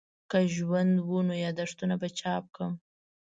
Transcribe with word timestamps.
که 0.29 0.39
ژوند 0.55 0.93
وو 1.07 1.19
نو 1.27 1.33
یادښتونه 1.45 1.95
به 2.01 2.07
چاپ 2.19 2.43
کړم. 2.55 2.73